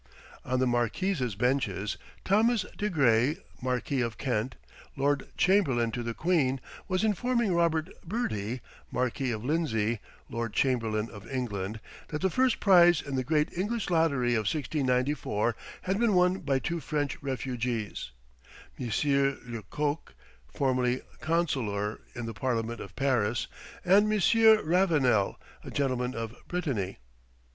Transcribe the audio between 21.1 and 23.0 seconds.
councillor in the parliament of